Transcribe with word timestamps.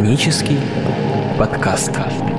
Хронический 0.00 0.58
подкаст. 1.38 1.90
Это 1.90 2.29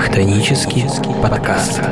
Хтонический 0.00 0.86
подкаст. 1.22 1.82